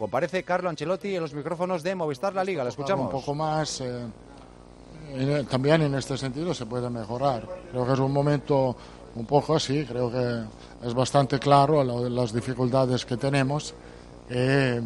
[0.00, 2.62] Comparece Carlo Ancelotti en los micrófonos de Movistar La Liga.
[2.62, 3.04] Lo escuchamos.
[3.04, 3.82] Un poco más.
[3.82, 7.46] Eh, también en este sentido se puede mejorar.
[7.70, 8.74] Creo que es un momento
[9.14, 9.84] un poco así.
[9.84, 13.74] Creo que es bastante claro las dificultades que tenemos
[14.30, 14.80] e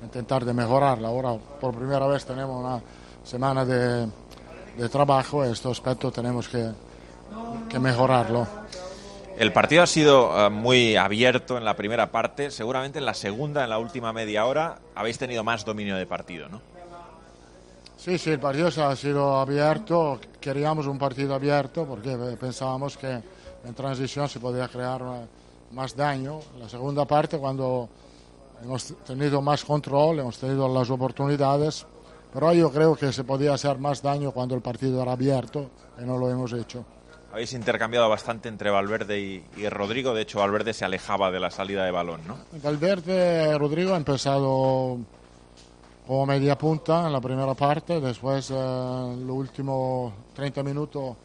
[0.00, 1.08] intentar de mejorarla.
[1.08, 2.80] Ahora, por primera vez, tenemos una
[3.24, 4.06] semana de,
[4.78, 6.70] de trabajo este aspecto tenemos que,
[7.68, 8.46] que mejorarlo.
[9.38, 13.64] El partido ha sido eh, muy abierto en la primera parte, seguramente en la segunda,
[13.64, 16.60] en la última media hora, habéis tenido más dominio de partido, ¿no?
[17.96, 23.22] Sí, sí, el partido ha sido abierto, queríamos un partido abierto porque pensábamos que
[23.64, 25.00] en transición se podía crear
[25.70, 26.40] más daño.
[26.58, 27.88] La segunda parte, cuando
[28.62, 31.86] hemos tenido más control, hemos tenido las oportunidades,
[32.32, 36.04] pero yo creo que se podía hacer más daño cuando el partido era abierto y
[36.04, 36.84] no lo hemos hecho.
[37.32, 39.18] Habéis intercambiado bastante entre Valverde
[39.56, 40.12] y, Rodrigo.
[40.12, 42.36] De hecho, Valverde se alejaba de la salida de balón, ¿no?
[42.62, 44.98] Valverde, Rodrigo ha empezado
[46.06, 48.02] como media punta en la primera parte.
[48.02, 51.16] Después, en eh, los últimos 30 minutos,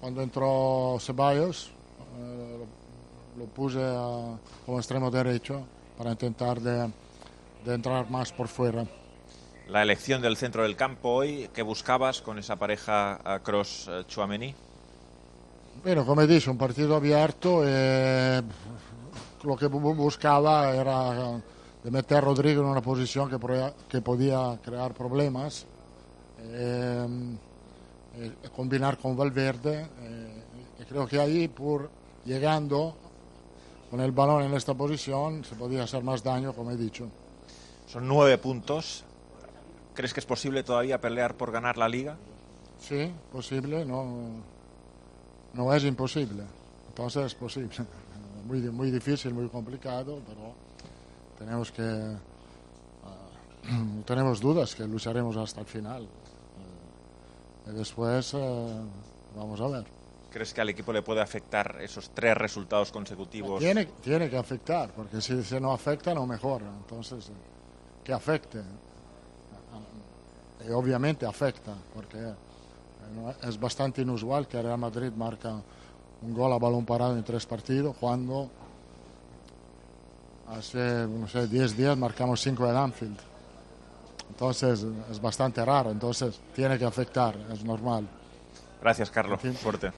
[0.00, 1.70] cuando entró Ceballos,
[2.18, 2.64] eh,
[3.38, 3.78] lo, puse
[4.64, 5.66] como extremo derecho
[5.98, 6.90] para intentar de,
[7.62, 8.86] de entrar más por fuera
[9.68, 11.50] la elección del centro del campo hoy.
[11.52, 14.54] ¿Qué buscabas con esa pareja Cross-Chuamení?
[15.86, 17.62] Bueno, como he dicho, un partido abierto.
[17.64, 18.42] Eh,
[19.44, 21.40] lo que buscaba era
[21.84, 23.38] de meter a Rodrigo en una posición que,
[23.88, 25.64] que podía crear problemas,
[26.40, 27.06] eh,
[28.16, 29.86] eh, combinar con Valverde.
[30.80, 31.88] y creo que ahí, por
[32.24, 32.96] llegando
[33.88, 37.06] con el balón en esta posición, se podía hacer más daño, como he dicho.
[37.86, 39.04] Son nueve puntos.
[39.94, 42.16] ¿Crees que es posible todavía pelear por ganar la liga?
[42.80, 43.84] Sí, posible.
[43.84, 44.55] No,
[45.56, 46.42] no es imposible.
[46.88, 47.70] Entonces es posible.
[48.46, 50.54] Muy, muy difícil, muy complicado, pero
[51.36, 51.82] tenemos que.
[51.82, 56.04] Uh, tenemos dudas que lucharemos hasta el final.
[56.04, 58.86] Uh, y después uh,
[59.36, 59.84] vamos a ver.
[60.30, 63.58] ¿Crees que al equipo le puede afectar esos tres resultados consecutivos?
[63.58, 66.66] Tiene, tiene que afectar, porque si, si no afecta no mejora.
[66.66, 67.28] Entonces,
[68.04, 68.62] que afecte.
[70.64, 72.32] Y obviamente afecta, porque
[73.42, 75.60] es bastante inusual que Real Madrid marca
[76.22, 78.50] un gol a balón parado en tres partidos cuando
[80.48, 83.18] hace, no sé, 10 días marcamos 5 en Anfield.
[84.28, 88.06] Entonces es bastante raro, entonces tiene que afectar, es normal.
[88.80, 89.40] Gracias, Carlos.
[89.60, 89.92] Fuerte.